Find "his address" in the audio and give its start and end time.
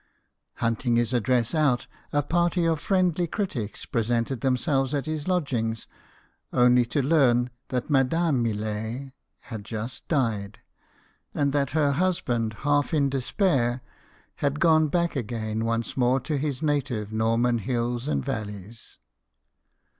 0.95-1.53